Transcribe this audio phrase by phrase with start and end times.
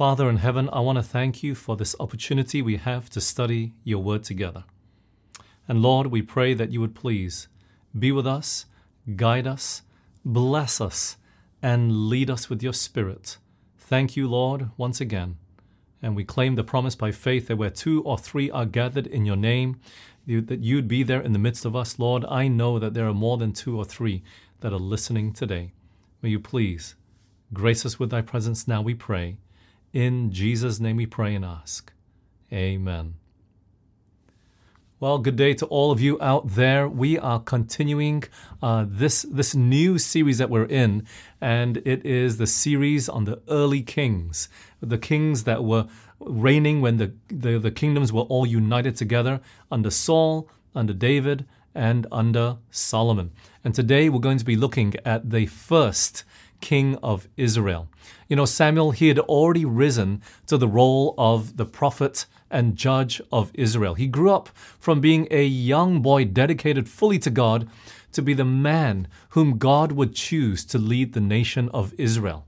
[0.00, 3.74] Father in heaven, I want to thank you for this opportunity we have to study
[3.84, 4.64] your word together.
[5.68, 7.48] And Lord, we pray that you would please
[7.98, 8.64] be with us,
[9.14, 9.82] guide us,
[10.24, 11.18] bless us,
[11.60, 13.36] and lead us with your spirit.
[13.76, 15.36] Thank you, Lord, once again.
[16.00, 19.26] And we claim the promise by faith that where two or three are gathered in
[19.26, 19.80] your name,
[20.24, 21.98] you, that you'd be there in the midst of us.
[21.98, 24.22] Lord, I know that there are more than two or three
[24.60, 25.72] that are listening today.
[26.22, 26.94] May you please
[27.52, 29.36] grace us with thy presence now, we pray.
[29.92, 31.92] In Jesus' name we pray and ask.
[32.52, 33.14] Amen.
[35.00, 36.88] Well, good day to all of you out there.
[36.88, 38.24] We are continuing
[38.62, 41.06] uh, this this new series that we're in,
[41.40, 44.48] and it is the series on the early kings,
[44.80, 45.88] the kings that were
[46.20, 49.40] reigning when the, the, the kingdoms were all united together
[49.72, 53.32] under Saul, under David, and under Solomon.
[53.64, 56.24] And today we're going to be looking at the first
[56.60, 57.88] king of Israel.
[58.28, 63.20] You know, Samuel, he had already risen to the role of the prophet and judge
[63.32, 63.94] of Israel.
[63.94, 64.48] He grew up
[64.78, 67.68] from being a young boy dedicated fully to God
[68.12, 72.46] to be the man whom God would choose to lead the nation of Israel.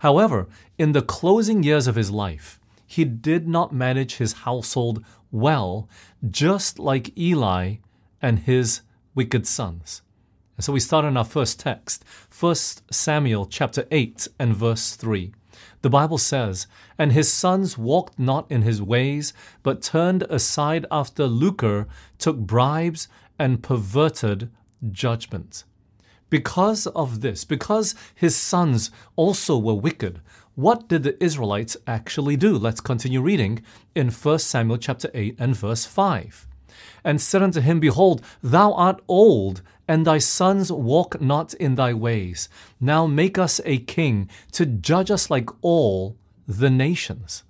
[0.00, 5.88] However, in the closing years of his life, he did not manage his household well,
[6.28, 7.76] just like Eli
[8.20, 8.82] and his
[9.14, 10.02] wicked sons.
[10.62, 12.04] So we start in our first text,
[12.38, 12.54] 1
[12.92, 15.32] Samuel chapter 8 and verse 3.
[15.80, 19.32] The Bible says, And his sons walked not in his ways,
[19.64, 23.08] but turned aside after lucre, took bribes,
[23.40, 24.52] and perverted
[24.92, 25.64] judgment.
[26.30, 30.20] Because of this, because his sons also were wicked,
[30.54, 32.56] what did the Israelites actually do?
[32.56, 33.64] Let's continue reading
[33.96, 36.46] in 1 Samuel chapter 8 and verse 5.
[37.04, 41.92] And said unto him, Behold, thou art old, and thy sons walk not in thy
[41.92, 42.48] ways.
[42.80, 46.16] Now make us a king to judge us like all
[46.46, 47.44] the nations.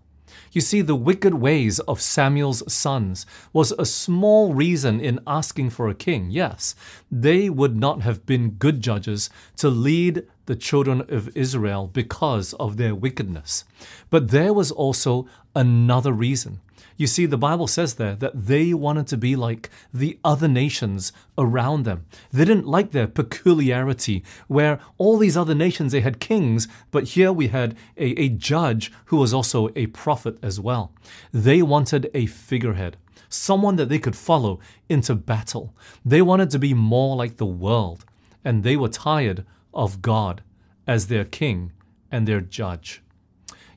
[0.53, 5.89] You see, the wicked ways of Samuel's sons was a small reason in asking for
[5.89, 6.31] a king.
[6.31, 6.75] Yes,
[7.11, 12.77] they would not have been good judges to lead the children of Israel because of
[12.77, 13.65] their wickedness.
[14.11, 16.61] But there was also another reason.
[16.97, 21.13] You see, the Bible says there that they wanted to be like the other nations
[21.37, 22.07] around them.
[22.31, 27.33] They didn't like their peculiarity, where all these other nations, they had kings, but here
[27.33, 30.93] we had a, a judge who was also a prophet as well.
[31.33, 32.97] They wanted a figurehead
[33.35, 35.75] someone that they could follow into battle.
[36.05, 38.05] They wanted to be more like the world,
[38.45, 40.43] and they were tired of God
[40.87, 41.73] as their king
[42.11, 43.03] and their judge.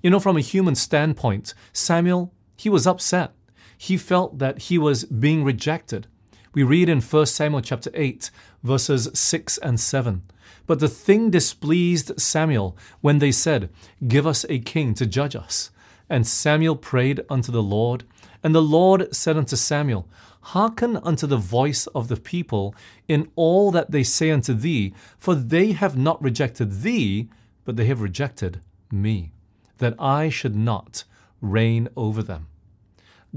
[0.01, 3.33] You know, from a human standpoint, Samuel he was upset.
[3.77, 6.07] He felt that he was being rejected.
[6.53, 8.31] We read in 1 Samuel chapter 8,
[8.63, 10.23] verses 6 and 7.
[10.67, 13.69] But the thing displeased Samuel when they said,
[14.07, 15.71] Give us a king to judge us.
[16.09, 18.05] And Samuel prayed unto the Lord.
[18.43, 20.07] And the Lord said unto Samuel,
[20.41, 22.75] Hearken unto the voice of the people
[23.07, 27.29] in all that they say unto thee, for they have not rejected thee,
[27.63, 28.61] but they have rejected
[28.91, 29.31] me,
[29.79, 31.03] that I should not
[31.51, 32.47] reign over them.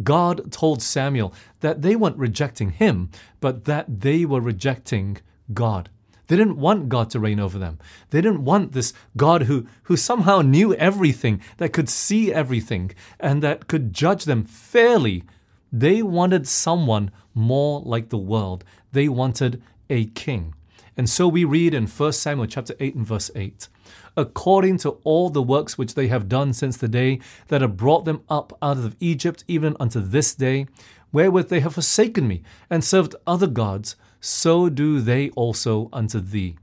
[0.03, 3.11] God told Samuel that they weren't rejecting him,
[3.41, 5.19] but that they were rejecting
[5.53, 5.91] God.
[6.29, 7.79] They didn't want God to reign over them.
[8.11, 13.43] They didn't want this God who, who somehow knew everything, that could see everything, and
[13.43, 15.25] that could judge them fairly.
[15.73, 18.63] They wanted someone more like the world.
[18.93, 20.55] They wanted a king.
[20.97, 23.69] And so we read in 1 Samuel chapter 8 and verse 8
[24.17, 28.05] according to all the works which they have done since the day that have brought
[28.05, 30.67] them up out of Egypt, even unto this day,
[31.13, 36.57] wherewith they have forsaken me and served other gods, so do they also unto thee.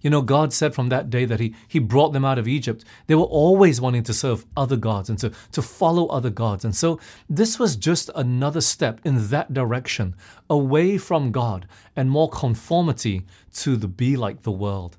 [0.00, 2.84] You know, God said from that day that he, he brought them out of Egypt.
[3.06, 6.64] They were always wanting to serve other gods and to, to follow other gods.
[6.64, 6.98] And so
[7.28, 10.14] this was just another step in that direction,
[10.48, 14.96] away from God and more conformity to the be like the world.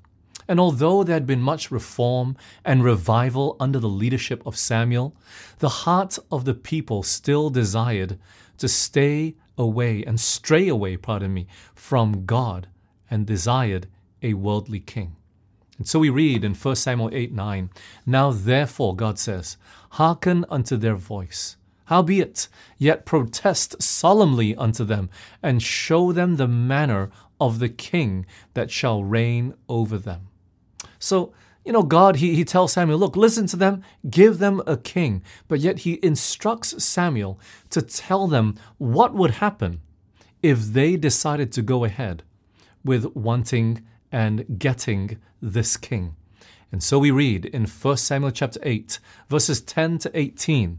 [0.52, 5.16] And although there had been much reform and revival under the leadership of Samuel,
[5.60, 8.18] the heart of the people still desired
[8.58, 12.68] to stay away and stray away, pardon me, from God
[13.10, 13.86] and desired
[14.20, 15.16] a worldly king.
[15.78, 17.70] And so we read in 1 Samuel 8 9,
[18.04, 19.56] Now therefore, God says,
[19.92, 21.56] hearken unto their voice.
[21.86, 25.08] Howbeit, yet protest solemnly unto them,
[25.42, 27.10] and show them the manner
[27.40, 30.28] of the king that shall reign over them.
[31.02, 31.32] So,
[31.64, 35.22] you know, God, he, he tells Samuel, look, listen to them, give them a king.
[35.48, 37.40] But yet he instructs Samuel
[37.70, 39.80] to tell them what would happen
[40.42, 42.22] if they decided to go ahead
[42.84, 46.14] with wanting and getting this king.
[46.70, 50.78] And so we read in 1 Samuel chapter 8, verses 10 to 18.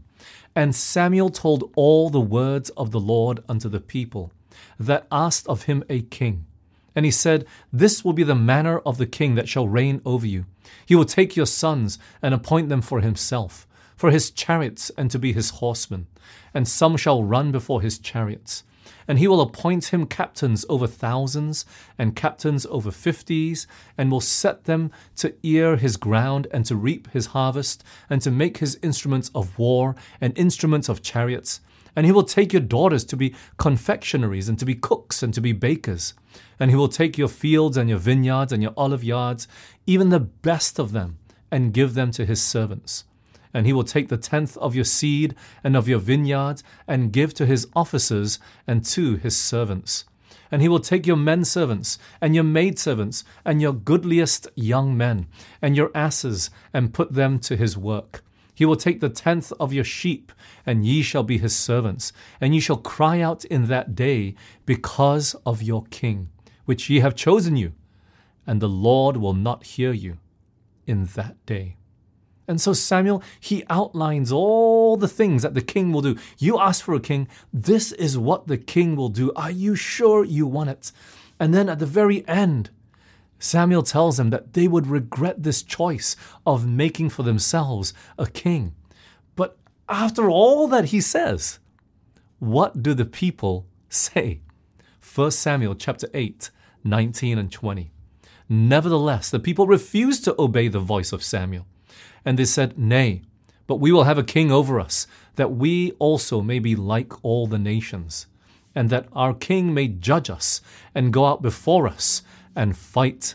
[0.56, 4.32] And Samuel told all the words of the Lord unto the people
[4.78, 6.46] that asked of him a king.
[6.94, 10.26] And he said, This will be the manner of the king that shall reign over
[10.26, 10.46] you.
[10.86, 15.18] He will take your sons and appoint them for himself, for his chariots and to
[15.18, 16.06] be his horsemen.
[16.52, 18.64] And some shall run before his chariots
[19.06, 21.64] and he will appoint him captains over thousands
[21.98, 23.66] and captains over fifties,
[23.98, 28.30] and will set them to ear his ground and to reap his harvest, and to
[28.30, 31.60] make his instruments of war and instruments of chariots.
[31.96, 35.40] And he will take your daughters to be confectionaries, and to be cooks, and to
[35.40, 36.14] be bakers.
[36.58, 39.46] And he will take your fields and your vineyards and your olive yards,
[39.86, 41.18] even the best of them,
[41.50, 43.04] and give them to his servants
[43.54, 47.32] and he will take the tenth of your seed and of your vineyards, and give
[47.32, 50.04] to his officers and to his servants.
[50.50, 55.28] And he will take your men servants, and your maidservants, and your goodliest young men,
[55.62, 58.24] and your asses, and put them to his work.
[58.54, 60.32] He will take the tenth of your sheep,
[60.64, 64.34] and ye shall be his servants, and ye shall cry out in that day
[64.64, 66.30] because of your king,
[66.64, 67.72] which ye have chosen you,
[68.46, 70.18] and the Lord will not hear you
[70.86, 71.76] in that day.
[72.46, 76.16] And so Samuel, he outlines all the things that the king will do.
[76.38, 79.32] You ask for a king, this is what the king will do.
[79.34, 80.92] Are you sure you want it?
[81.40, 82.70] And then at the very end,
[83.38, 86.16] Samuel tells them that they would regret this choice
[86.46, 88.74] of making for themselves a king.
[89.36, 89.58] But
[89.88, 91.58] after all that he says,
[92.38, 94.40] what do the people say?
[95.14, 96.50] 1 Samuel chapter 8,
[96.82, 97.90] 19 and 20.
[98.48, 101.66] Nevertheless, the people refused to obey the voice of Samuel.
[102.24, 103.22] And they said, Nay,
[103.66, 105.06] but we will have a king over us,
[105.36, 108.26] that we also may be like all the nations,
[108.74, 110.60] and that our king may judge us
[110.94, 112.22] and go out before us
[112.54, 113.34] and fight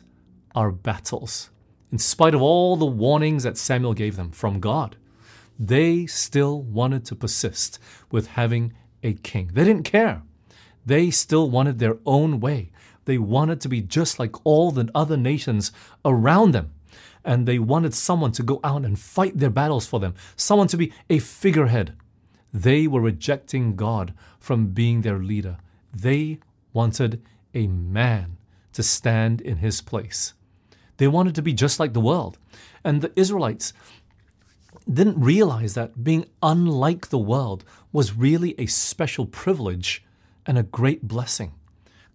[0.56, 1.50] our battles.
[1.92, 4.95] In spite of all the warnings that Samuel gave them from God,
[5.57, 7.80] they still wanted to persist
[8.12, 8.74] with having
[9.04, 9.51] a king.
[9.54, 10.21] They didn't care.
[10.86, 12.71] They still wanted their own way.
[13.06, 15.71] They wanted to be just like all the other nations
[16.06, 16.74] around them
[17.24, 20.77] and they wanted someone to go out and fight their battles for them, someone to
[20.77, 21.95] be a figurehead.
[22.54, 25.57] They were rejecting God from being their leader.
[25.94, 26.39] They
[26.74, 27.21] wanted
[27.54, 28.38] a man
[28.74, 30.33] to stand in his place.
[30.98, 32.38] They wanted to be just like the world.
[32.83, 33.74] And the Israelites
[34.92, 40.04] didn't realize that being unlike the world was really a special privilege
[40.45, 41.54] and a great blessing.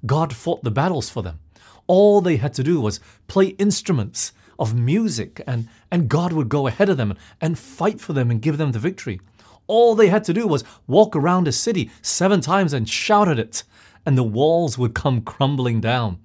[0.06, 1.40] God fought the battles for them.
[1.86, 6.66] All they had to do was play instruments of music, and, and God would go
[6.66, 9.20] ahead of them and fight for them and give them the victory.
[9.66, 13.38] All they had to do was walk around a city seven times and shout at
[13.38, 13.64] it,
[14.06, 16.18] and the walls would come crumbling down.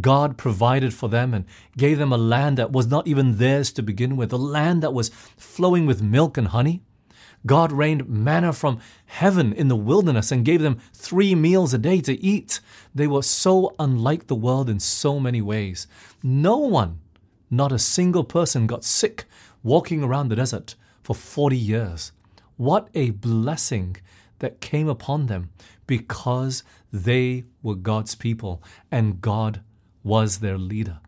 [0.00, 1.44] God provided for them and
[1.76, 4.92] gave them a land that was not even theirs to begin with, a land that
[4.92, 6.82] was flowing with milk and honey.
[7.46, 12.00] God rained manna from heaven in the wilderness and gave them three meals a day
[12.00, 12.60] to eat.
[12.94, 15.86] They were so unlike the world in so many ways.
[16.22, 17.00] No one
[17.50, 19.24] not a single person got sick
[19.62, 22.12] walking around the desert for 40 years.
[22.56, 23.96] What a blessing
[24.40, 25.50] that came upon them
[25.86, 29.60] because they were God's people and God
[30.06, 31.00] was their leader.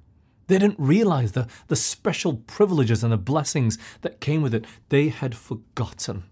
[0.49, 4.65] They didn't realize the, the special privileges and the blessings that came with it.
[4.89, 6.25] They had forgotten.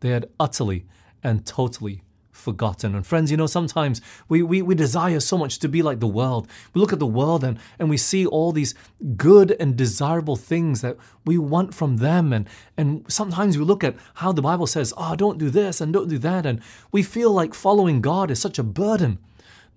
[0.00, 0.86] They had utterly
[1.22, 2.94] and totally forgotten.
[2.94, 6.06] And friends, you know, sometimes we, we, we desire so much to be like the
[6.06, 6.48] world.
[6.74, 8.74] We look at the world and, and we see all these
[9.16, 12.34] good and desirable things that we want from them.
[12.34, 15.94] And, and sometimes we look at how the Bible says, oh, don't do this and
[15.94, 16.44] don't do that.
[16.44, 16.60] And
[16.92, 19.18] we feel like following God is such a burden,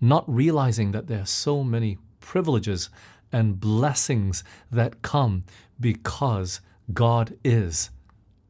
[0.02, 1.98] not realizing that there are so many
[2.30, 2.92] privileges
[3.32, 5.44] and blessings that come
[5.80, 6.62] because
[6.94, 7.90] God is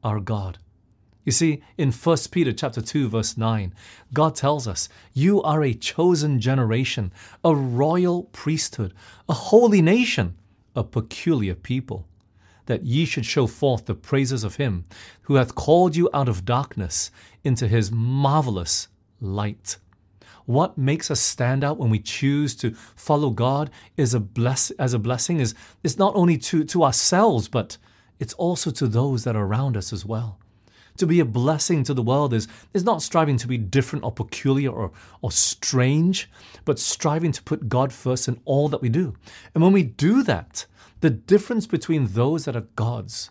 [0.04, 0.58] our God.
[1.24, 3.74] You see, in 1 Peter chapter 2 verse 9,
[4.14, 8.94] God tells us, "You are a chosen generation, a royal priesthood,
[9.30, 10.36] a holy nation,
[10.76, 12.06] a peculiar people,
[12.66, 14.84] that ye should show forth the praises of him
[15.24, 17.12] who hath called you out of darkness
[17.46, 18.90] into his marvelous
[19.22, 19.78] light."
[20.50, 24.96] What makes us stand out when we choose to follow God is a bless as
[24.96, 25.54] a blessing is,
[25.84, 27.78] is not only to, to ourselves, but
[28.20, 30.40] it's also to those that are around us as well
[30.98, 34.12] to be a blessing to the world is, is not striving to be different or
[34.12, 34.92] peculiar or,
[35.22, 36.30] or strange,
[36.66, 39.16] but striving to put God first in all that we do.
[39.54, 40.66] And when we do that,
[41.00, 43.30] the difference between those that are God's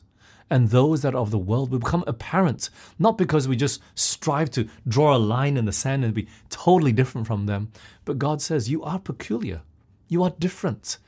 [0.51, 4.51] and those that are of the world will become apparent, not because we just strive
[4.53, 7.71] to draw a line in the sand and be totally different from them,
[8.05, 9.63] but God says, You are peculiar.
[10.09, 10.99] You are different.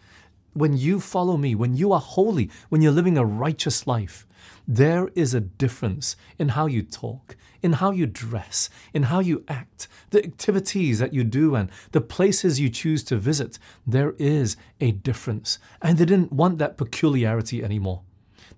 [0.53, 4.27] when you follow me, when you are holy, when you're living a righteous life,
[4.67, 9.45] there is a difference in how you talk, in how you dress, in how you
[9.49, 13.59] act, the activities that you do, and the places you choose to visit.
[13.87, 15.59] There is a difference.
[15.83, 18.03] And they didn't want that peculiarity anymore.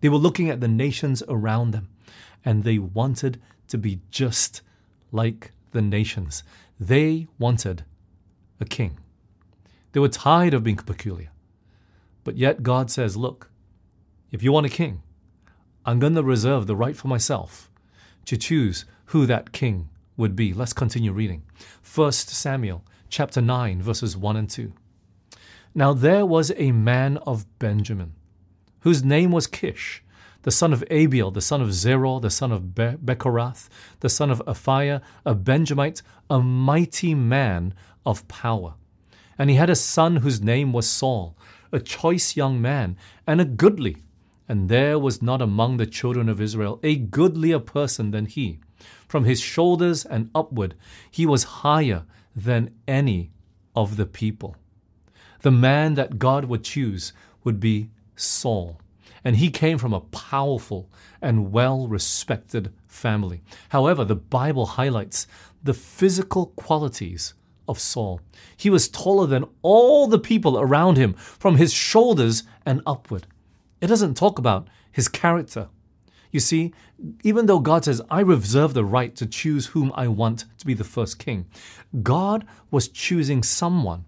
[0.03, 1.89] They were looking at the nations around them,
[2.45, 4.61] and they wanted to be just
[5.13, 6.43] like the nations.
[6.79, 7.85] They wanted
[8.61, 8.99] a king.
[9.93, 11.31] They were tired of being peculiar.
[12.25, 13.49] But yet God says, Look,
[14.33, 15.03] if you want a king,
[15.87, 17.71] I'm going to reserve the right for myself
[18.25, 20.53] to choose who that king would be.
[20.53, 21.45] Let's continue reading.
[21.95, 24.73] 1 Samuel chapter 9 verses 1 and 2.
[25.77, 28.15] Now there was a man of Benjamin
[28.83, 30.03] whose name was Kish,
[30.43, 33.69] the son of Abiel, the son of Zerah, the son of Be- Bechorath,
[34.01, 37.75] the son of Aphiah, a Benjamite, a mighty man
[38.05, 38.75] of power.
[39.39, 41.37] And he had a son whose name was Saul,
[41.71, 42.97] a choice young man,
[43.27, 43.99] and a goodly.
[44.49, 48.59] And there was not among the children of Israel a goodlier person than he.
[49.07, 50.75] From his shoulders and upward,
[51.11, 53.31] he was higher than any
[53.77, 54.57] of the people.
[55.43, 57.13] The man that God would choose
[57.45, 57.91] would be
[58.23, 58.81] Saul.
[59.25, 63.43] And he came from a powerful and well respected family.
[63.69, 65.27] However, the Bible highlights
[65.63, 67.35] the physical qualities
[67.69, 68.21] of Saul.
[68.57, 73.27] He was taller than all the people around him from his shoulders and upward.
[73.81, 75.69] It doesn't talk about his character.
[76.33, 76.73] You see,
[77.23, 80.75] even though God says, I reserve the right to choose whom I want to be
[80.75, 81.47] the first king,
[82.03, 84.07] God was choosing someone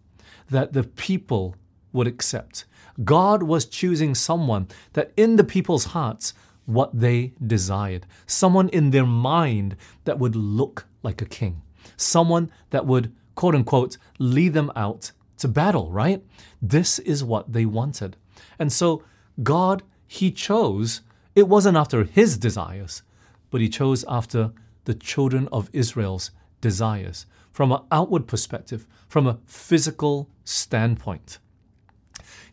[0.51, 1.55] that the people
[1.93, 2.65] would accept.
[3.03, 6.35] God was choosing someone that in the people's hearts,
[6.67, 8.07] what they desired.
[8.27, 11.63] Someone in their mind that would look like a king.
[11.97, 16.25] Someone that would, quote unquote, lead them out to battle, right?
[16.63, 18.17] This is what they wanted.
[18.59, 19.03] And so
[19.43, 21.03] God, He chose,
[21.35, 23.03] it wasn't after His desires,
[23.51, 24.53] but He chose after
[24.85, 31.39] the children of Israel's desires from an outward perspective, from a physical standpoint.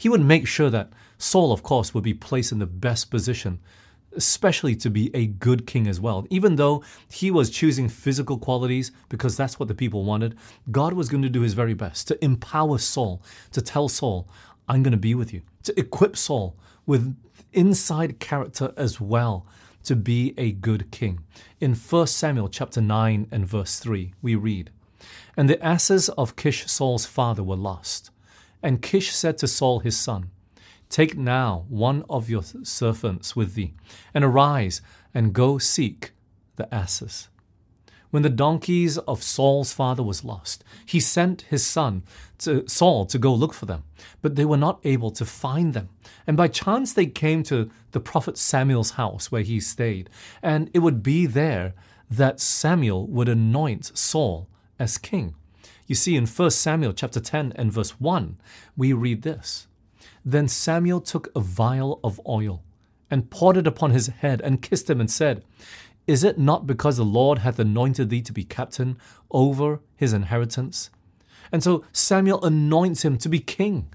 [0.02, 0.90] He would make sure that
[1.20, 3.60] Saul, of course, would be placed in the best position,
[4.14, 6.26] especially to be a good king as well.
[6.32, 10.36] Even though he was choosing physical qualities because that's what the people wanted,
[10.72, 14.28] God was going to do his very best to empower Saul, to tell Saul,
[14.68, 16.56] I'm going to be with you, to equip Saul
[16.88, 17.16] with
[17.54, 19.46] inside character as well
[19.84, 21.20] to be a good king.
[21.60, 24.72] In 1 Samuel chapter 9 and verse 3, we read,
[25.38, 28.10] And the asses of Kish Saul's father were lost
[28.64, 30.32] and Kish said to Saul his son,
[30.90, 33.74] Take now one of your servants with thee,
[34.14, 34.82] and arise
[35.14, 36.12] and go seek
[36.58, 37.30] the asses.
[38.10, 42.04] When the donkeys of Saul's father was lost, he sent his son
[42.40, 43.84] to Saul to go look for them,
[44.22, 45.88] but they were not able to find them.
[46.28, 50.10] And by chance they came to the prophet Samuel's house where he stayed,
[50.44, 51.74] and it would be there
[52.10, 55.36] that Samuel would anoint Saul as king.
[55.92, 58.38] You see, in 1 Samuel chapter 10 and verse 1,
[58.78, 59.68] we read this
[60.24, 62.64] Then Samuel took a vial of oil
[63.10, 65.44] and poured it upon his head and kissed him and said,
[66.08, 68.98] Is it not because the Lord hath anointed thee to be captain
[69.32, 70.92] over his inheritance?
[71.52, 73.90] And so Samuel anoints him to be king.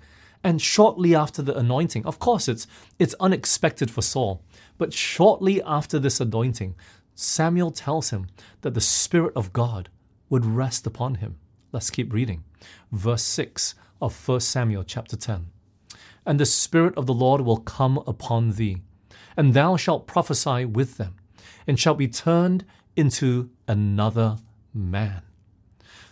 [0.45, 2.67] And shortly after the anointing, of course, it's,
[2.99, 4.43] it's unexpected for Saul,
[4.77, 6.75] but shortly after this anointing,
[7.15, 8.27] Samuel tells him
[8.61, 9.89] that the Spirit of God
[10.29, 11.37] would rest upon him.
[11.73, 12.45] Let's keep reading.
[12.93, 15.47] Verse 6 of 1 Samuel chapter 10.
[16.25, 18.79] And the Spirit of the Lord will come upon thee,
[19.37, 21.17] and thou shalt prophesy with them,
[21.67, 22.65] and shalt be turned
[22.97, 24.39] into another
[24.73, 25.23] man.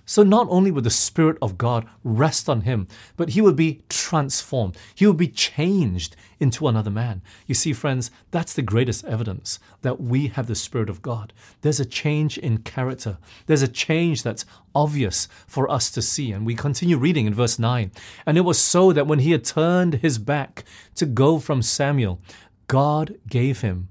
[0.07, 3.83] So not only would the Spirit of God rest on him, but he would be
[3.89, 4.77] transformed.
[4.95, 7.23] He would be changed into another man.
[7.47, 11.33] You see, friends, that's the greatest evidence that we have the Spirit of God.
[11.63, 13.19] There's a change in character.
[13.47, 14.45] There's a change that's
[14.75, 16.33] obvious for us to see.
[16.33, 17.91] And we continue reading in verse 9.
[18.27, 20.65] And it was so that when he had turned his back
[20.97, 22.21] to go from Samuel,
[22.67, 23.89] God gave him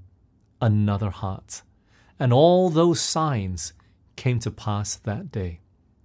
[0.60, 1.62] another heart.
[2.20, 3.72] And all those signs
[4.14, 5.60] came to pass that day.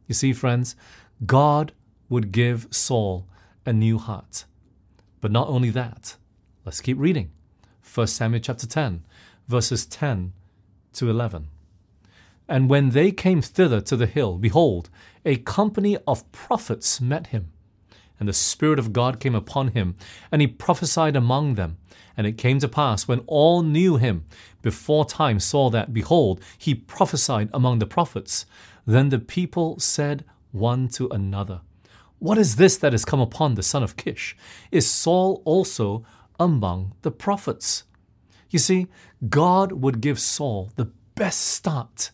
[0.09, 0.75] You see, friends,
[1.27, 1.71] God
[2.09, 3.27] would give Saul
[3.63, 4.45] a new heart.
[5.21, 6.15] But not only that,
[6.65, 7.29] let's keep reading.
[7.93, 9.03] 1 Samuel chapter 10,
[9.47, 10.33] verses 10
[10.93, 11.49] to 11.
[12.47, 14.89] And when they came thither to the hill, behold,
[15.23, 17.51] a company of prophets met him.
[18.19, 19.95] And the Spirit of God came upon him,
[20.31, 21.77] and he prophesied among them.
[22.17, 24.25] And it came to pass, when all knew him,
[24.63, 28.47] before time saw that, behold, he prophesied among the prophets,
[28.89, 31.61] then the people said one to another,
[32.17, 34.35] What is this that has come upon the son of Kish?
[34.71, 36.05] Is Saul also
[36.39, 37.83] among the prophets?
[38.49, 38.87] You see,
[39.29, 42.11] God would give Saul the best start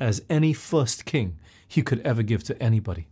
[0.00, 3.06] as any first king he could ever give to anybody.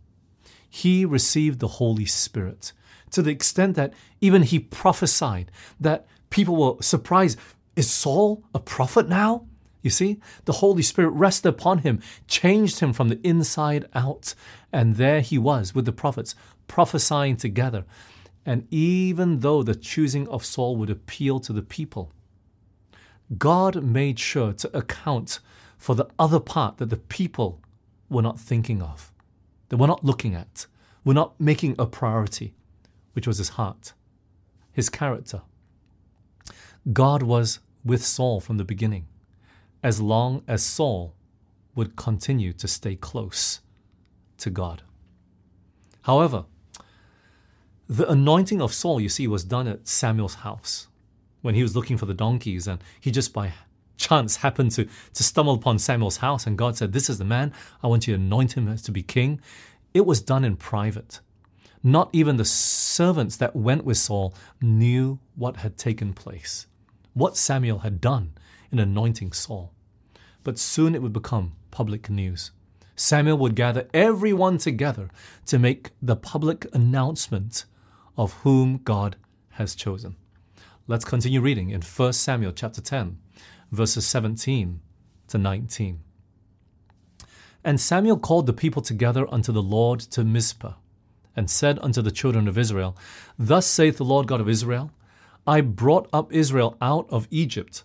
[0.69, 2.73] He received the Holy Spirit
[3.11, 7.39] to the extent that even he prophesied that people were surprised.
[7.75, 9.45] Is Saul a prophet now?
[9.83, 14.33] You see, the Holy Spirit rested upon him, changed him from the inside out,
[14.71, 16.35] and there he was with the prophets,
[16.67, 17.83] prophesying together.
[18.45, 22.11] And even though the choosing of Saul would appeal to the people,
[23.37, 25.39] God made sure to account
[25.77, 27.59] for the other part that the people
[28.09, 29.11] were not thinking of,
[29.67, 30.65] they were not looking at,
[31.03, 32.53] were not making a priority,
[33.11, 33.91] which was his heart,
[34.71, 35.41] his character.
[36.93, 39.07] God was with Saul from the beginning,
[39.83, 41.13] as long as Saul
[41.75, 43.59] would continue to stay close
[44.37, 44.83] to God.
[46.03, 46.45] However,
[47.87, 50.87] the anointing of Saul, you see, was done at Samuel's house
[51.41, 53.51] when he was looking for the donkeys, and he just by
[53.97, 57.53] chance happened to, to stumble upon Samuel's house, and God said, This is the man,
[57.83, 59.41] I want you to anoint him to be king.
[59.93, 61.19] It was done in private.
[61.83, 66.67] Not even the servants that went with Saul knew what had taken place,
[67.13, 68.33] what Samuel had done
[68.73, 69.71] in anointing Saul.
[70.43, 72.51] But soon it would become public news.
[72.95, 75.09] Samuel would gather everyone together
[75.45, 77.65] to make the public announcement
[78.17, 79.15] of whom God
[79.51, 80.15] has chosen.
[80.87, 83.17] Let's continue reading in 1 Samuel chapter 10,
[83.71, 84.81] verses 17
[85.29, 85.99] to 19.
[87.63, 90.73] And Samuel called the people together unto the Lord to Mizpah,
[91.35, 92.97] and said unto the children of Israel,
[93.39, 94.91] Thus saith the Lord God of Israel,
[95.47, 97.83] I brought up Israel out of Egypt,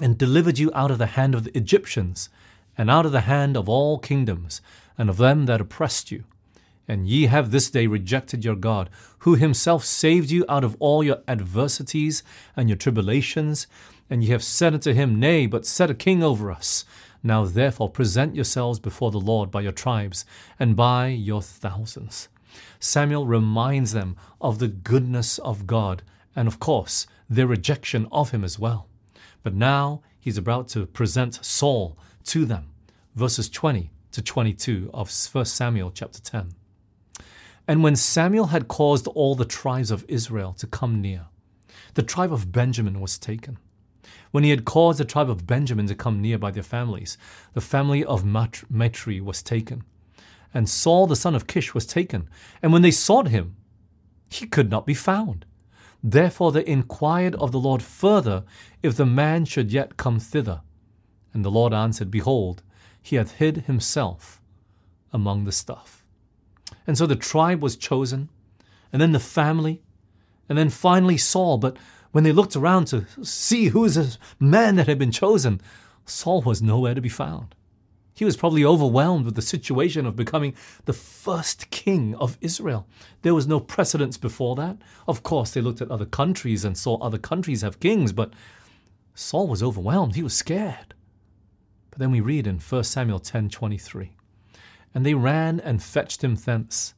[0.00, 2.28] and delivered you out of the hand of the Egyptians,
[2.76, 4.60] and out of the hand of all kingdoms,
[4.96, 6.24] and of them that oppressed you.
[6.88, 11.04] And ye have this day rejected your God, who himself saved you out of all
[11.04, 12.22] your adversities
[12.56, 13.66] and your tribulations.
[14.10, 16.84] And ye have said unto him, Nay, but set a king over us.
[17.22, 20.24] Now therefore present yourselves before the Lord by your tribes
[20.58, 22.28] and by your thousands.
[22.80, 26.02] Samuel reminds them of the goodness of God
[26.34, 28.88] and, of course, their rejection of him as well.
[29.42, 32.68] But now he's about to present Saul to them.
[33.14, 36.52] Verses 20 to 22 of 1 Samuel chapter 10.
[37.68, 41.26] And when Samuel had caused all the tribes of Israel to come near,
[41.94, 43.58] the tribe of Benjamin was taken.
[44.30, 47.18] When he had caused the tribe of Benjamin to come near by their families,
[47.52, 49.84] the family of Matri was taken.
[50.54, 52.28] And Saul the son of Kish was taken.
[52.62, 53.56] And when they sought him,
[54.28, 55.44] he could not be found.
[56.02, 58.44] Therefore they inquired of the Lord further
[58.82, 60.62] if the man should yet come thither.
[61.32, 62.62] And the Lord answered, Behold,
[63.00, 64.40] he hath hid himself
[65.12, 66.04] among the stuff.
[66.86, 68.28] And so the tribe was chosen,
[68.92, 69.82] and then the family,
[70.48, 71.58] and then finally Saul.
[71.58, 71.76] But
[72.10, 75.60] when they looked around to see who is this man that had been chosen,
[76.04, 77.54] Saul was nowhere to be found.
[78.14, 82.86] He was probably overwhelmed with the situation of becoming the first king of Israel.
[83.22, 84.76] There was no precedence before that.
[85.08, 88.32] Of course, they looked at other countries and saw other countries have kings, but
[89.14, 90.14] Saul was overwhelmed.
[90.14, 90.94] He was scared.
[91.90, 94.12] But then we read in 1 Samuel 10 23.
[94.94, 96.94] And they ran and fetched him thence.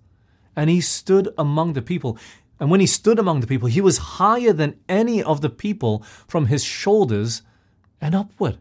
[0.57, 2.19] And he stood among the people.
[2.59, 6.05] And when he stood among the people, he was higher than any of the people
[6.27, 7.43] from his shoulders
[8.01, 8.59] and upward.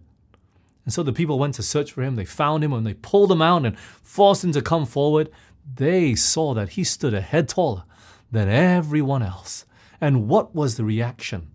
[0.86, 2.16] And so the people went to search for him.
[2.16, 5.30] They found him and they pulled him out and forced him to come forward.
[5.76, 7.84] They saw that he stood a head taller
[8.32, 9.66] than everyone else.
[10.02, 11.50] And what was the reaction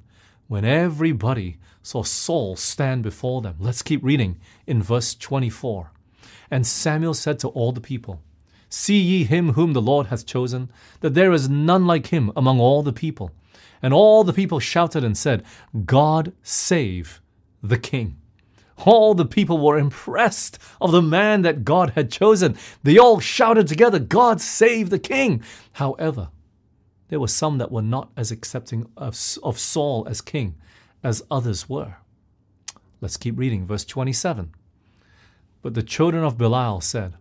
[0.46, 3.56] when everybody saw Saul stand before them?
[3.58, 5.90] Let's keep reading in verse 24.
[6.50, 8.22] And Samuel said to all the people,
[8.70, 12.60] See ye him whom the Lord hath chosen, that there is none like him among
[12.60, 13.30] all the people.
[13.82, 15.44] And all the people shouted and said,
[15.84, 17.20] God save
[17.62, 18.16] the king.
[18.84, 22.56] All the people were impressed of the man that God had chosen.
[22.82, 25.42] They all shouted together, God save the king.
[25.72, 26.30] However,
[27.08, 30.54] there were some that were not as accepting of, of Saul as king
[31.02, 31.96] as others were.
[33.00, 34.54] Let's keep reading, verse 27.
[35.62, 37.14] But the children of Belial said,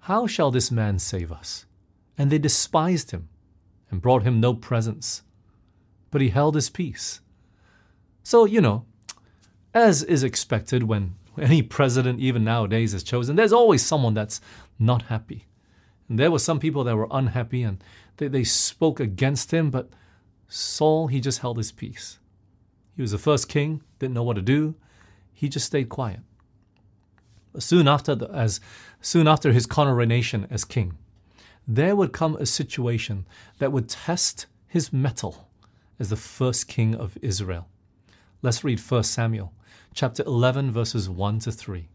[0.00, 1.66] How shall this man save us?
[2.18, 3.28] And they despised him
[3.90, 5.22] and brought him no presents.
[6.10, 7.20] But he held his peace.
[8.22, 8.86] So, you know,
[9.76, 14.40] as is expected when any president, even nowadays, is chosen, there's always someone that's
[14.78, 15.44] not happy.
[16.08, 17.84] And there were some people that were unhappy and
[18.16, 19.90] they, they spoke against him, but
[20.48, 22.18] Saul, he just held his peace.
[22.94, 24.76] He was the first king, didn't know what to do.
[25.34, 26.20] He just stayed quiet
[27.58, 28.60] soon after the, as
[29.02, 30.96] soon after his coronation as king.
[31.68, 33.26] there would come a situation
[33.58, 35.48] that would test his mettle
[35.98, 37.66] as the first king of Israel.
[38.40, 39.52] Let's read 1 Samuel
[39.96, 41.88] chapter 11 verses 1 to 3.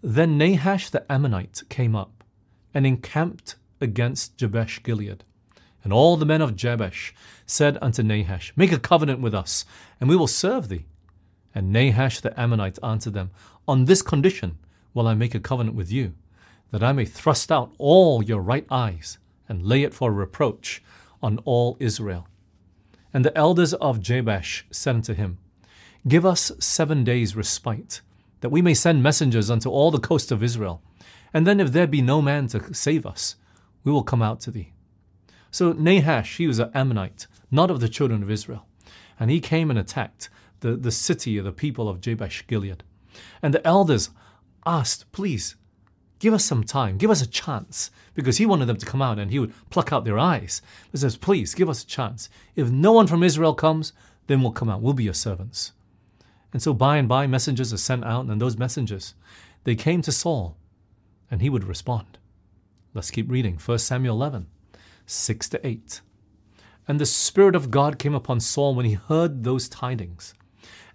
[0.00, 2.22] Then Nahash the Ammonite came up
[2.72, 5.24] and encamped against Jabesh Gilead.
[5.82, 7.12] And all the men of Jabesh
[7.46, 9.64] said unto Nahash, Make a covenant with us,
[10.00, 10.86] and we will serve thee.
[11.52, 13.32] And Nahash the Ammonite answered them,
[13.66, 14.58] On this condition
[14.94, 16.14] will I make a covenant with you,
[16.70, 20.80] that I may thrust out all your right eyes, and lay it for reproach
[21.20, 22.28] on all Israel.
[23.12, 25.38] And the elders of Jabesh said unto him,
[26.06, 28.00] Give us seven days' respite,
[28.40, 30.80] that we may send messengers unto all the coast of Israel.
[31.34, 33.36] And then, if there be no man to save us,
[33.84, 34.72] we will come out to thee.
[35.50, 38.66] So Nahash, he was an Ammonite, not of the children of Israel.
[39.18, 40.28] And he came and attacked
[40.60, 42.84] the, the city of the people of Jabesh Gilead.
[43.42, 44.10] And the elders
[44.66, 45.56] asked, Please,
[46.18, 49.18] give us some time, give us a chance, because he wanted them to come out
[49.18, 50.62] and he would pluck out their eyes.
[50.92, 52.28] He says, Please, give us a chance.
[52.54, 53.92] If no one from Israel comes,
[54.26, 54.82] then we'll come out.
[54.82, 55.72] We'll be your servants.
[56.52, 59.14] And so by and by, messengers are sent out, and those messengers,
[59.64, 60.56] they came to Saul,
[61.30, 62.18] and he would respond.
[62.94, 63.58] Let's keep reading.
[63.64, 64.46] 1 Samuel 11,
[65.06, 66.00] 6 to 8.
[66.86, 70.32] And the Spirit of God came upon Saul when he heard those tidings.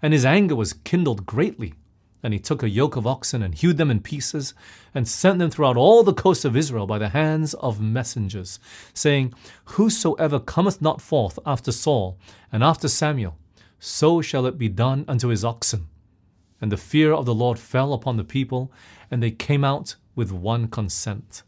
[0.02, 1.74] And his anger was kindled greatly.
[2.20, 4.54] And he took a yoke of oxen and hewed them in pieces,
[4.94, 8.58] and sent them throughout all the coast of Israel by the hands of messengers,
[8.92, 9.34] saying,
[9.66, 12.18] Whosoever cometh not forth after Saul
[12.50, 13.36] and after Samuel,
[13.84, 15.88] so shall it be done unto his oxen.
[16.58, 18.72] And the fear of the Lord fell upon the people,
[19.10, 21.42] and they came out with one consent.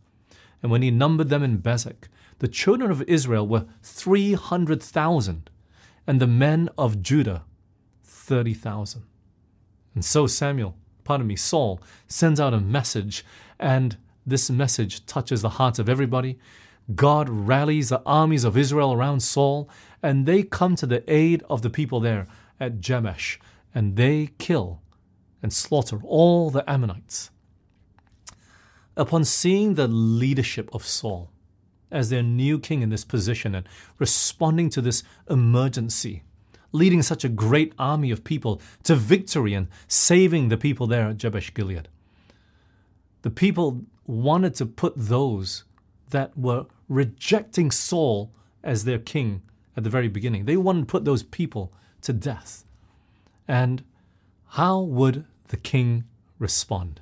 [0.63, 2.09] And when he numbered them in Bezek,
[2.41, 5.49] the children of Israel were three hundred thousand,
[6.07, 7.45] and the men of Judah
[8.05, 9.05] thirty thousand.
[9.95, 13.25] And so Samuel, pardon me, Saul, sends out a message,
[13.59, 13.97] and
[14.27, 16.39] this message touches the hearts of everybody.
[16.95, 19.69] God rallies the armies of Israel around Saul,
[20.03, 22.27] and they come to the aid of the people there
[22.61, 23.41] at Jabesh,
[23.75, 24.81] and they kill
[25.43, 27.31] and slaughter all the Ammonites.
[28.97, 31.31] Upon seeing the leadership of Saul
[31.91, 33.69] as their new king in this position and
[33.99, 36.23] responding to this emergency,
[36.73, 41.19] leading such a great army of people to victory and saving the people there at
[41.19, 41.89] Jabesh Gilead.
[43.23, 45.65] The people wanted to put those
[46.11, 49.43] that were rejecting Saul as their king
[49.77, 50.45] at the very beginning.
[50.45, 52.65] They wanted to put those people to death.
[53.47, 53.85] And
[54.51, 56.05] how would the king
[56.39, 57.01] respond?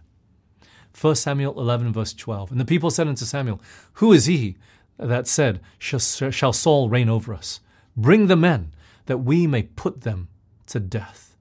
[0.98, 2.52] 1 Samuel 11, verse 12.
[2.52, 3.60] And the people said unto Samuel,
[3.94, 4.56] Who is he
[4.98, 7.60] that said, Shall Saul reign over us?
[7.96, 8.72] Bring the men
[9.06, 10.28] that we may put them
[10.66, 11.36] to death.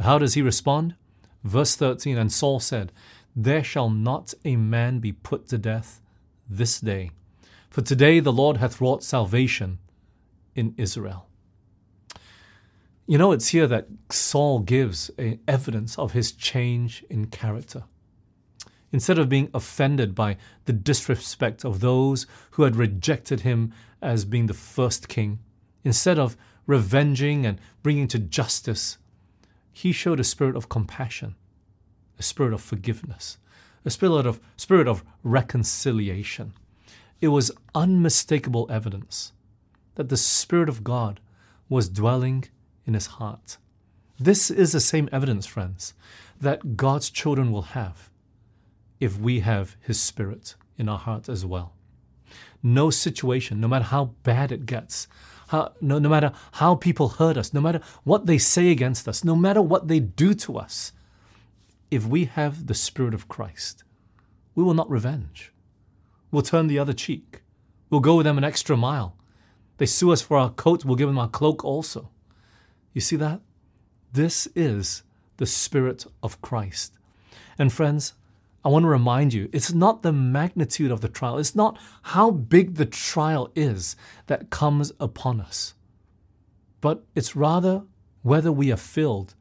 [0.00, 0.94] How does he respond?
[1.42, 2.92] Verse 13 And Saul said,
[3.34, 6.00] There shall not a man be put to death
[6.48, 7.10] this day,
[7.70, 9.78] for today the Lord hath wrought salvation
[10.54, 11.28] in Israel.
[13.06, 15.10] You know, it's here that Saul gives
[15.46, 17.84] evidence of his change in character.
[18.92, 24.46] Instead of being offended by the disrespect of those who had rejected him as being
[24.46, 25.38] the first king,
[25.84, 28.98] instead of revenging and bringing to justice,
[29.70, 31.34] he showed a spirit of compassion,
[32.18, 33.38] a spirit of forgiveness,
[33.86, 36.52] a spirit of, spirit of reconciliation.
[37.20, 39.32] It was unmistakable evidence
[39.94, 41.20] that the Spirit of God
[41.68, 42.44] was dwelling
[42.84, 43.56] in his heart.
[44.18, 45.94] This is the same evidence, friends,
[46.40, 48.10] that God's children will have
[49.00, 51.72] if we have his Spirit in our heart as well.
[52.62, 55.06] No situation, no matter how bad it gets,
[55.48, 59.22] how, no, no matter how people hurt us, no matter what they say against us,
[59.22, 60.92] no matter what they do to us,
[61.90, 63.84] if we have the Spirit of Christ,
[64.54, 65.52] we will not revenge.
[66.30, 67.42] We'll turn the other cheek.
[67.90, 69.16] We'll go with them an extra mile.
[69.78, 72.10] They sue us for our coat, we'll give them our cloak also.
[72.92, 73.40] You see that?
[74.12, 75.02] This is
[75.36, 76.94] the Spirit of Christ.
[77.58, 78.14] And friends,
[78.64, 82.30] I want to remind you, it's not the magnitude of the trial, it's not how
[82.30, 83.94] big the trial is
[84.26, 85.74] that comes upon us,
[86.80, 87.84] but it's rather
[88.22, 89.34] whether we are filled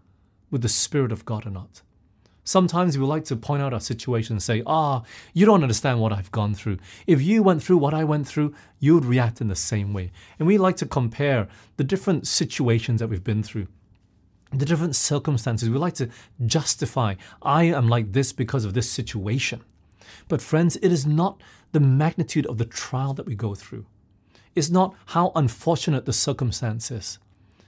[0.51, 1.81] with the Spirit of God or not.
[2.45, 5.99] Sometimes we like to point out our situation and say, Ah, oh, you don't understand
[5.99, 6.77] what I've gone through.
[7.05, 10.12] If you went through what I went through, you would react in the same way.
[10.39, 13.67] And we like to compare the different situations that we've been through
[14.51, 15.69] the different circumstances.
[15.69, 16.10] We like to
[16.45, 19.62] justify, I am like this because of this situation.
[20.27, 23.86] But, friends, it is not the magnitude of the trial that we go through.
[24.55, 27.19] It's not how unfortunate the circumstances.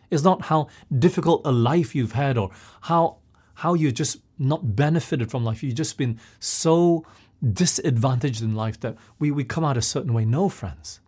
[0.09, 3.17] It's not how difficult a life you've had or how,
[3.57, 5.63] how you've just not benefited from life.
[5.63, 7.03] You've just been so
[7.41, 10.25] disadvantaged in life that we, we come out a certain way.
[10.25, 10.99] No, friends.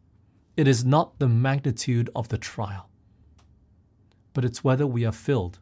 [0.58, 2.90] It is not the magnitude of the trial,
[4.34, 5.60] but it's whether we are filled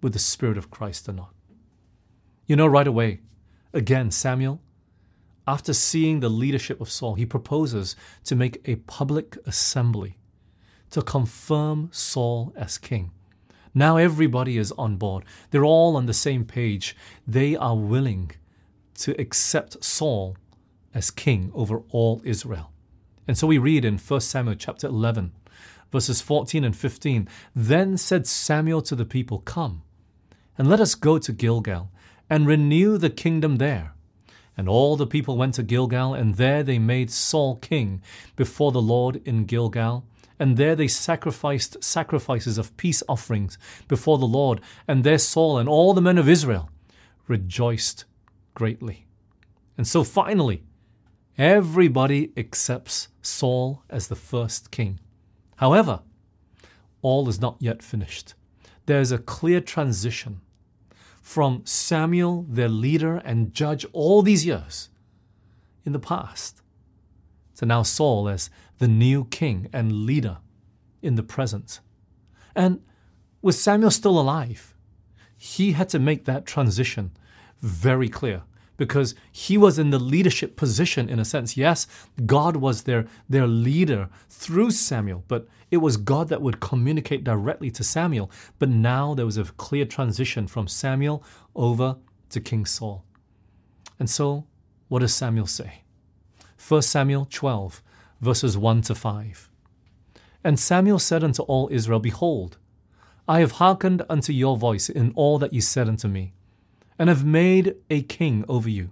[0.00, 1.34] with the Spirit of Christ or not.
[2.46, 3.20] You know, right away,
[3.74, 4.62] again, Samuel,
[5.46, 10.16] after seeing the leadership of Saul, he proposes to make a public assembly
[10.90, 13.10] to confirm Saul as king.
[13.74, 15.24] Now everybody is on board.
[15.50, 16.96] They're all on the same page.
[17.26, 18.32] They are willing
[18.96, 20.36] to accept Saul
[20.94, 22.72] as king over all Israel.
[23.26, 25.32] And so we read in 1 Samuel chapter 11,
[25.92, 29.82] verses 14 and 15 Then said Samuel to the people, Come,
[30.56, 31.90] and let us go to Gilgal
[32.30, 33.94] and renew the kingdom there.
[34.56, 38.02] And all the people went to Gilgal, and there they made Saul king
[38.34, 40.04] before the Lord in Gilgal.
[40.38, 44.60] And there they sacrificed sacrifices of peace offerings before the Lord.
[44.86, 46.70] And there Saul and all the men of Israel
[47.26, 48.04] rejoiced
[48.54, 49.06] greatly.
[49.76, 50.62] And so finally,
[51.36, 55.00] everybody accepts Saul as the first king.
[55.56, 56.00] However,
[57.02, 58.34] all is not yet finished.
[58.86, 60.40] There is a clear transition
[61.20, 64.88] from Samuel, their leader and judge all these years
[65.84, 66.62] in the past,
[67.58, 70.38] to now Saul as the new king and leader
[71.02, 71.80] in the present.
[72.54, 72.80] And
[73.42, 74.74] with Samuel still alive,
[75.36, 77.10] he had to make that transition
[77.60, 78.42] very clear
[78.76, 81.56] because he was in the leadership position in a sense.
[81.56, 81.88] Yes,
[82.26, 87.72] God was their, their leader through Samuel, but it was God that would communicate directly
[87.72, 88.30] to Samuel.
[88.60, 91.24] But now there was a clear transition from Samuel
[91.56, 91.96] over
[92.30, 93.04] to King Saul.
[93.98, 94.46] And so,
[94.86, 95.82] what does Samuel say?
[96.66, 97.82] 1 Samuel 12,
[98.20, 99.48] verses 1 to 5.
[100.44, 102.58] And Samuel said unto all Israel, Behold,
[103.26, 106.32] I have hearkened unto your voice in all that ye said unto me
[106.98, 108.90] and have made a king over you.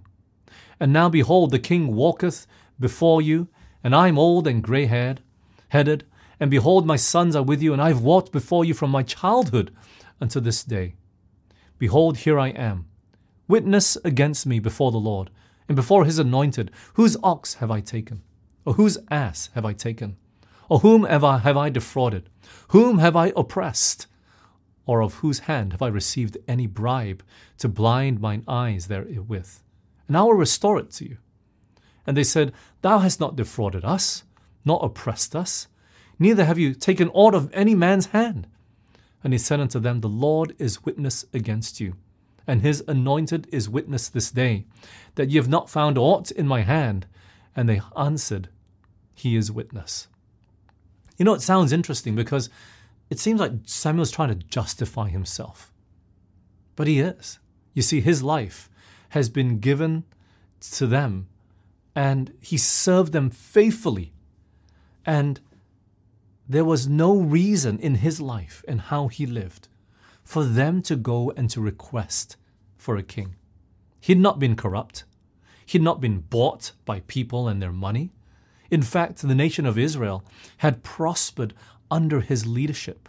[0.79, 2.47] And now behold, the king walketh
[2.79, 3.47] before you,
[3.83, 5.21] and I am old and grey haired,
[5.69, 6.05] headed,
[6.39, 9.03] and behold, my sons are with you, and I have walked before you from my
[9.03, 9.75] childhood
[10.21, 10.93] unto this day.
[11.79, 12.85] Behold, here I am.
[13.47, 15.31] Witness against me before the Lord,
[15.67, 18.21] and before his anointed, whose ox have I taken?
[18.65, 20.17] Or whose ass have I taken?
[20.69, 22.29] Or whom have I, have I defrauded?
[22.69, 24.07] Whom have I oppressed?
[24.87, 27.21] or of whose hand have I received any bribe
[27.59, 29.59] to blind mine eyes therewith?
[30.07, 31.17] And I will restore it to you.
[32.07, 34.23] And they said, Thou hast not defrauded us,
[34.63, 35.67] nor oppressed us,
[36.17, 38.47] neither have you taken aught of any man's hand.
[39.23, 41.95] And he said unto them, The Lord is witness against you,
[42.47, 44.65] and his anointed is witness this day,
[45.15, 47.05] that ye have not found aught in my hand.
[47.55, 48.47] And they answered,
[49.13, 50.07] He is witness.
[51.17, 52.49] You know, it sounds interesting because
[53.09, 55.73] it seems like Samuel's trying to justify himself.
[56.75, 57.39] But he is.
[57.73, 58.69] You see, his life
[59.09, 60.05] has been given
[60.71, 61.27] to them,
[61.95, 64.13] and he served them faithfully.
[65.05, 65.39] And
[66.47, 69.67] there was no reason in his life and how he lived
[70.27, 72.35] for them to go and to request
[72.75, 73.37] for a king.
[74.01, 75.05] He'd not been corrupt.
[75.65, 78.11] He'd not been bought by people and their money.
[78.69, 80.25] In fact, the nation of Israel
[80.57, 81.53] had prospered
[81.89, 83.07] under his leadership.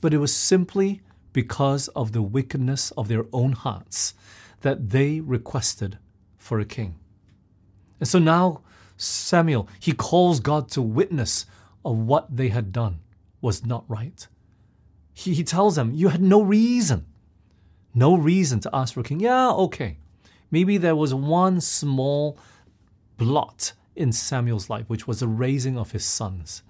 [0.00, 1.02] But it was simply
[1.34, 4.14] because of the wickedness of their own hearts
[4.62, 5.98] that they requested
[6.38, 6.94] for a king.
[7.98, 8.62] And so now
[8.96, 11.44] Samuel, he calls God to witness
[11.84, 13.00] of what they had done
[13.42, 14.26] was not right.
[15.12, 17.06] He, he tells them, You had no reason,
[17.94, 19.20] no reason to ask for a king.
[19.20, 19.98] Yeah, okay.
[20.50, 22.38] Maybe there was one small
[23.16, 26.62] blot in Samuel's life, which was the raising of his sons.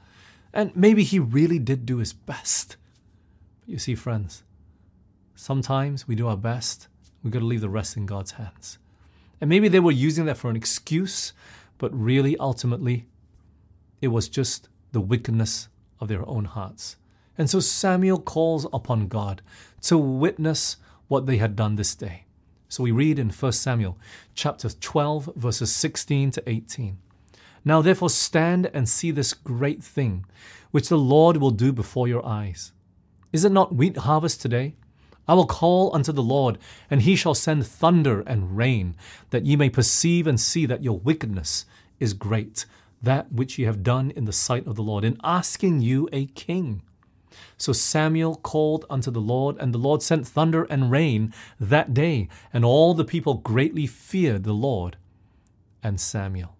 [0.53, 2.77] And maybe he really did do his best.
[3.61, 4.43] But you see, friends,
[5.35, 6.89] sometimes we do our best,
[7.23, 8.79] we've got to leave the rest in God's hands.
[9.41, 11.33] And maybe they were using that for an excuse,
[11.79, 13.07] but really, ultimately,
[14.03, 15.69] it was just the wickedness
[16.01, 16.97] of their own hearts.
[17.39, 19.43] And so Samuel calls upon God
[19.83, 20.77] to witness
[21.09, 22.25] what they had done this day.
[22.69, 23.99] So we read in 1 Samuel
[24.35, 26.99] chapter 12, verses 16 to 18.
[27.65, 30.25] Now therefore stand and see this great thing,
[30.71, 32.73] which the Lord will do before your eyes.
[33.33, 34.75] Is it not wheat harvest today?
[35.29, 36.59] I will call unto the Lord,
[36.91, 38.97] and he shall send thunder and rain,
[39.31, 41.67] that ye may perceive and see that your wickedness
[42.01, 42.67] is great,
[43.03, 46.27] that which ye have done in the sight of the Lord, in asking you a
[46.27, 46.83] king.
[47.57, 52.29] So Samuel called unto the Lord, and the Lord sent thunder and rain that day,
[52.53, 54.97] and all the people greatly feared the Lord
[55.83, 56.57] and Samuel.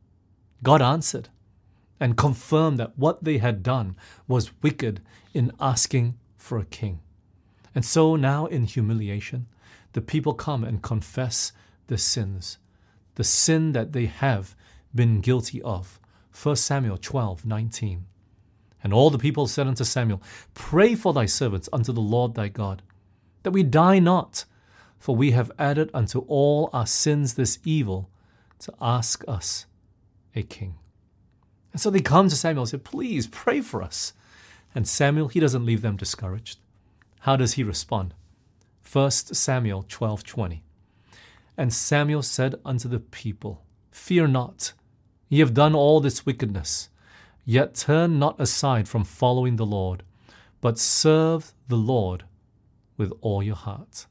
[0.63, 1.29] God answered
[1.99, 5.01] and confirmed that what they had done was wicked
[5.35, 7.01] in asking for a king.
[7.75, 9.47] And so now, in humiliation,
[9.93, 11.53] the people come and confess
[11.87, 12.59] their sins.
[13.17, 14.55] the sin that they have
[14.95, 16.01] been guilty of.
[16.33, 18.07] 1 Samuel 12 19.
[18.83, 20.23] And all the people said unto Samuel,
[20.55, 22.83] Pray for thy servants unto the Lord thy God,
[23.43, 24.45] that we die not,
[24.99, 28.11] for we have added unto all our sins this evil
[28.61, 29.67] to ask us
[30.35, 30.77] a king.
[31.73, 34.13] And so they come to Samuel and say, Please pray for us.
[34.75, 36.59] And Samuel, he doesn't leave them discouraged.
[37.21, 38.15] How does he respond?
[38.91, 40.63] 1 Samuel 12 20.
[41.57, 44.73] And Samuel said unto the people, Fear not,
[45.29, 46.89] ye have done all this wickedness,
[47.45, 50.03] yet turn not aside from following the Lord,
[50.61, 52.25] but serve the Lord
[52.97, 54.07] with all your heart.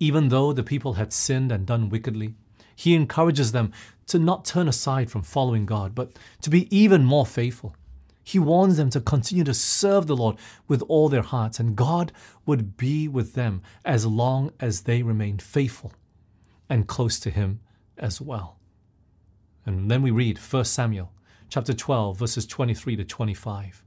[0.00, 2.34] Even though the people had sinned and done wickedly,
[2.76, 3.72] he encourages them
[4.06, 7.74] to not turn aside from following God, but to be even more faithful.
[8.22, 10.36] He warns them to continue to serve the Lord
[10.68, 12.12] with all their hearts, and God
[12.44, 15.92] would be with them as long as they remained faithful
[16.68, 17.60] and close to Him
[17.96, 18.58] as well.
[19.64, 21.10] And then we read 1 Samuel
[21.48, 23.82] chapter 12, verses 23 to 25.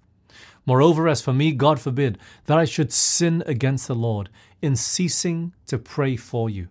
[0.65, 4.29] Moreover, as for me, God forbid that I should sin against the Lord
[4.61, 6.67] in ceasing to pray for you.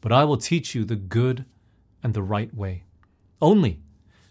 [0.00, 1.44] But I will teach you the good
[2.02, 2.84] and the right way.
[3.40, 3.80] Only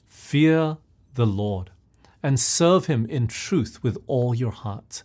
[0.08, 0.78] fear
[1.16, 1.72] the Lord
[2.22, 5.04] and serve him in truth with all your heart.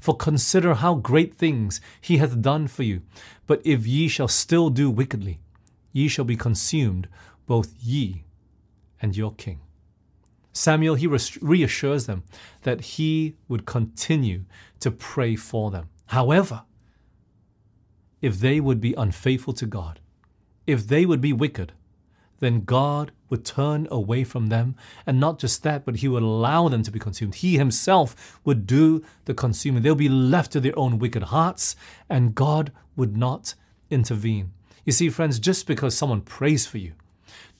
[0.00, 3.02] For consider how great things he hath done for you.
[3.46, 5.40] But if ye shall still do wickedly,
[5.92, 7.08] ye shall be consumed,
[7.46, 8.24] both ye
[9.00, 9.60] and your king.
[10.56, 12.24] Samuel, he reassures them
[12.62, 14.44] that he would continue
[14.80, 15.88] to pray for them.
[16.06, 16.62] However,
[18.22, 20.00] if they would be unfaithful to God,
[20.66, 21.72] if they would be wicked,
[22.38, 24.76] then God would turn away from them.
[25.06, 27.36] And not just that, but He would allow them to be consumed.
[27.36, 29.82] He Himself would do the consuming.
[29.82, 31.76] They'll be left to their own wicked hearts,
[32.08, 33.54] and God would not
[33.90, 34.52] intervene.
[34.84, 36.92] You see, friends, just because someone prays for you,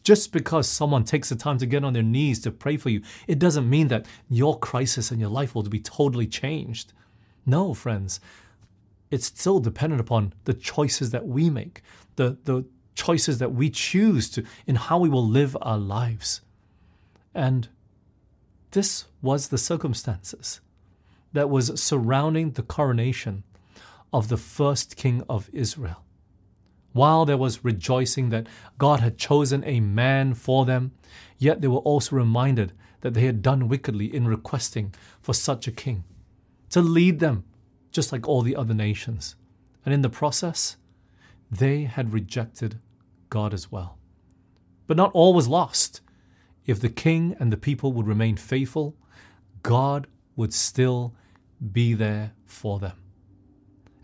[0.06, 3.02] just because someone takes the time to get on their knees to pray for you,
[3.26, 6.92] it doesn't mean that your crisis in your life will be totally changed.
[7.44, 8.20] No, friends.
[9.10, 11.82] It's still dependent upon the choices that we make,
[12.14, 12.64] the, the,
[12.94, 16.40] choices that we choose to in how we will live our lives.
[17.34, 17.68] And
[18.70, 20.60] this was the circumstances
[21.32, 23.42] that was surrounding the coronation
[24.12, 26.05] of the first king of Israel.
[26.96, 28.46] While there was rejoicing that
[28.78, 30.92] God had chosen a man for them,
[31.36, 35.72] yet they were also reminded that they had done wickedly in requesting for such a
[35.72, 36.04] king
[36.70, 37.44] to lead them,
[37.92, 39.36] just like all the other nations.
[39.84, 40.78] And in the process,
[41.50, 42.80] they had rejected
[43.28, 43.98] God as well.
[44.86, 46.00] But not all was lost.
[46.64, 48.96] If the king and the people would remain faithful,
[49.62, 51.14] God would still
[51.72, 52.96] be there for them.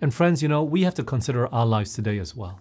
[0.02, 2.61] And friends, you know, we have to consider our lives today as well.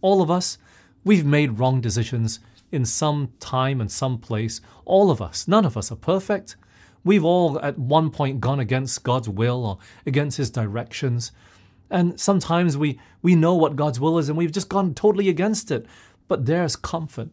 [0.00, 0.58] All of us,
[1.04, 4.60] we've made wrong decisions in some time and some place.
[4.84, 6.56] All of us, none of us are perfect.
[7.04, 11.32] We've all at one point gone against God's will or against His directions.
[11.90, 15.70] And sometimes we, we know what God's will is and we've just gone totally against
[15.70, 15.86] it.
[16.26, 17.30] But there's comfort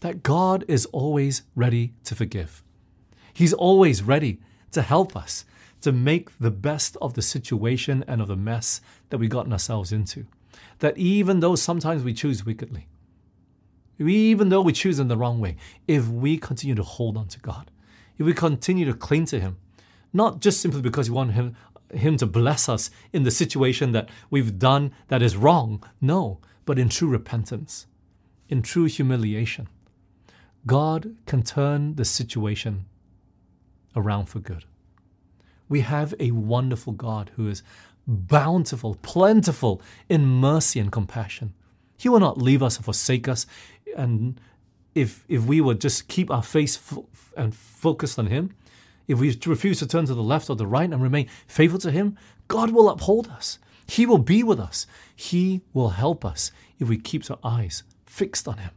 [0.00, 2.62] that God is always ready to forgive.
[3.34, 4.40] He's always ready
[4.72, 5.44] to help us
[5.80, 9.92] to make the best of the situation and of the mess that we've gotten ourselves
[9.92, 10.26] into.
[10.78, 12.88] That even though sometimes we choose wickedly,
[13.98, 17.40] even though we choose in the wrong way, if we continue to hold on to
[17.40, 17.70] God,
[18.16, 19.58] if we continue to cling to Him,
[20.12, 21.56] not just simply because we want Him,
[21.92, 25.82] him to bless us in the situation that we've done that is wrong.
[26.00, 27.86] No, but in true repentance,
[28.48, 29.68] in true humiliation.
[30.66, 32.86] God can turn the situation
[33.96, 34.64] around for good.
[35.68, 37.62] We have a wonderful God who is
[38.08, 41.52] bountiful, plentiful in mercy and compassion.
[41.98, 43.46] He will not leave us or forsake us.
[43.96, 44.40] And
[44.94, 46.80] if, if we would just keep our face
[47.36, 48.54] and focused on Him,
[49.06, 51.90] if we refuse to turn to the left or the right and remain faithful to
[51.90, 52.16] Him,
[52.48, 53.58] God will uphold us.
[53.86, 54.86] He will be with us.
[55.14, 58.70] He will help us if we keep our eyes fixed on Him.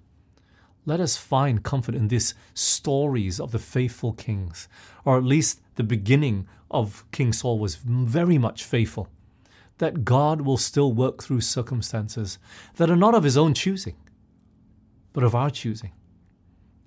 [0.86, 4.68] Let us find comfort in these stories of the faithful kings,
[5.06, 9.08] or at least the beginning of King Saul was very much faithful.
[9.82, 12.38] That God will still work through circumstances
[12.76, 13.96] that are not of His own choosing,
[15.12, 15.92] but of our choosing.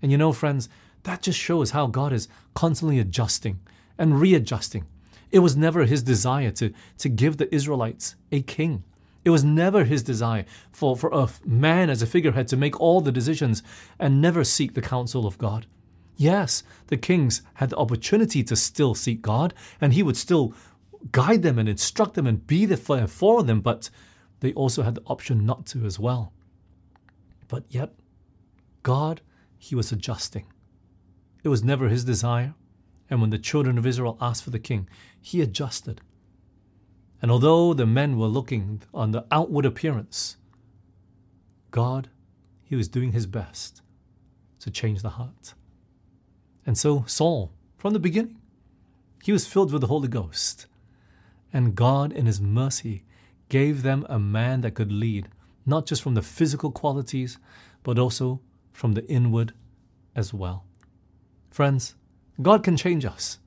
[0.01, 0.69] And you know, friends,
[1.03, 3.59] that just shows how God is constantly adjusting
[3.99, 4.87] and readjusting.
[5.33, 8.85] It was never his desire to, to give the Israelites a king.
[9.25, 13.01] It was never his desire for, for a man as a figurehead to make all
[13.01, 13.65] the decisions
[13.99, 15.67] and never seek the counsel of God.
[16.17, 20.55] Yes, the kings had the opportunity to still seek God, and he would still
[21.13, 23.91] guide them and instruct them and be there for them, but
[24.41, 26.33] they also had the option not to as well.
[27.49, 27.95] But yet,
[28.83, 29.21] God,
[29.59, 30.47] He was adjusting.
[31.43, 32.55] It was never His desire.
[33.11, 34.89] And when the children of Israel asked for the king,
[35.21, 36.01] He adjusted.
[37.21, 40.37] And although the men were looking on the outward appearance,
[41.71, 42.09] God,
[42.63, 43.83] He was doing His best
[44.61, 45.55] to change the heart.
[46.67, 48.41] And so Saul, from the beginning,
[49.23, 50.67] he was filled with the Holy Ghost.
[51.55, 53.05] And God, in His mercy,
[53.49, 55.29] gave them a man that could lead,
[55.65, 57.39] not just from the physical qualities,
[57.85, 58.41] but also
[58.73, 59.55] from the inward
[60.17, 60.65] as well.
[61.51, 61.95] Friends,
[62.43, 63.39] God can change us.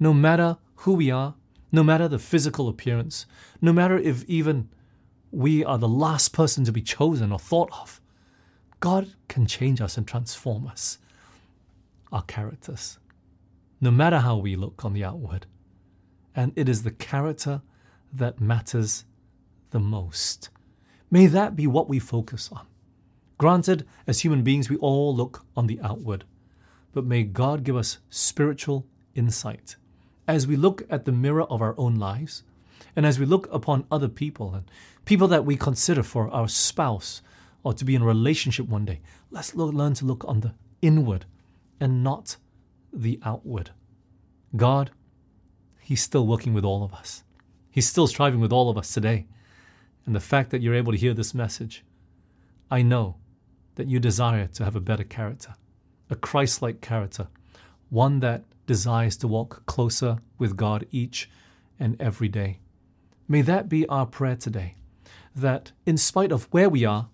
[0.00, 1.34] No matter who we are,
[1.70, 3.26] no matter the physical appearance,
[3.60, 4.70] no matter if even
[5.30, 8.00] we are the last person to be chosen or thought of,
[8.80, 10.98] God can change us and transform us,
[12.10, 12.98] our characters,
[13.80, 15.46] no matter how we look on the outward.
[16.34, 17.62] And it is the character
[18.12, 19.04] that matters
[19.70, 20.50] the most.
[21.10, 22.66] May that be what we focus on.
[23.38, 26.24] Granted, as human beings, we all look on the outward,
[26.92, 29.76] but may God give us spiritual insight
[30.26, 32.42] as we look at the mirror of our own lives
[32.96, 34.70] and as we look upon other people and
[35.04, 37.22] people that we consider for our spouse
[37.62, 41.26] or to be in a relationship one day, let's learn to look on the inward
[41.80, 42.36] and not
[42.92, 43.70] the outward.
[44.56, 44.90] God,
[45.84, 47.24] He's still working with all of us.
[47.70, 49.26] He's still striving with all of us today.
[50.06, 51.84] And the fact that you're able to hear this message,
[52.70, 53.16] I know
[53.74, 55.54] that you desire to have a better character,
[56.08, 57.28] a Christ like character,
[57.90, 61.28] one that desires to walk closer with God each
[61.78, 62.60] and every day.
[63.28, 64.76] May that be our prayer today,
[65.36, 67.08] that in spite of where we are,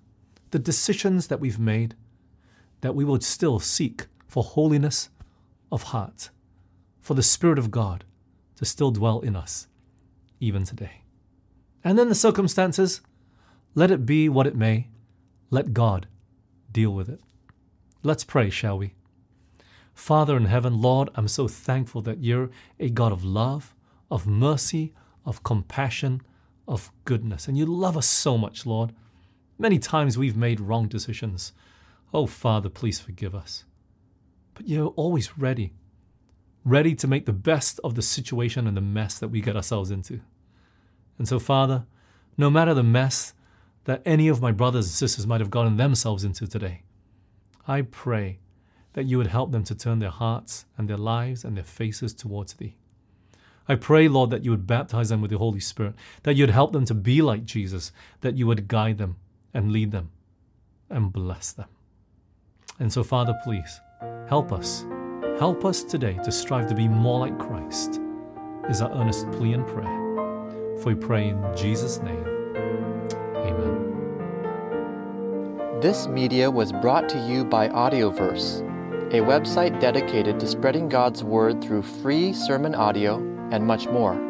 [0.52, 1.96] the decisions that we've made,
[2.82, 5.10] that we would still seek for holiness
[5.72, 6.30] of heart,
[7.00, 8.04] for the Spirit of God
[8.60, 9.68] to still dwell in us,
[10.38, 11.00] even today.
[11.82, 13.00] And then the circumstances,
[13.74, 14.88] let it be what it may,
[15.48, 16.08] let God
[16.70, 17.22] deal with it.
[18.02, 18.92] Let's pray, shall we?
[19.94, 23.74] Father in heaven, Lord, I'm so thankful that you're a God of love,
[24.10, 24.92] of mercy,
[25.24, 26.20] of compassion,
[26.68, 27.48] of goodness.
[27.48, 28.92] And you love us so much, Lord.
[29.58, 31.54] Many times we've made wrong decisions.
[32.12, 33.64] Oh, Father, please forgive us.
[34.52, 35.72] But you're always ready,
[36.64, 39.90] ready to make the best of the situation and the mess that we get ourselves
[39.90, 40.20] into.
[41.18, 41.86] And so, Father,
[42.36, 43.34] no matter the mess
[43.84, 46.82] that any of my brothers and sisters might have gotten themselves into today,
[47.66, 48.38] I pray
[48.92, 52.12] that you would help them to turn their hearts and their lives and their faces
[52.12, 52.76] towards Thee.
[53.68, 55.94] I pray, Lord, that you would baptize them with the Holy Spirit,
[56.24, 59.16] that you'd help them to be like Jesus, that you would guide them
[59.54, 60.10] and lead them
[60.88, 61.68] and bless them.
[62.80, 63.80] And so, Father, please
[64.28, 64.84] help us.
[65.40, 67.98] Help us today to strive to be more like Christ,
[68.68, 70.76] is our earnest plea and prayer.
[70.76, 72.22] For we pray in Jesus' name.
[73.36, 73.80] Amen.
[75.80, 78.60] This media was brought to you by Audioverse,
[79.14, 83.16] a website dedicated to spreading God's Word through free sermon audio
[83.50, 84.20] and much more.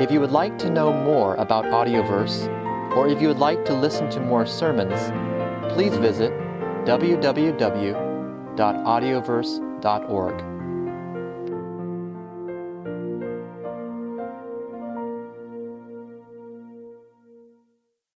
[0.00, 2.48] If you would like to know more about Audioverse,
[2.96, 4.98] or if you would like to listen to more sermons,
[5.74, 6.32] please visit
[9.82, 10.51] www.audioverse.org.